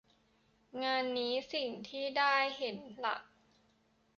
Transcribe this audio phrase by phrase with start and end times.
[0.83, 3.21] งานนี้สิ่งที่ได้เห็นหลัก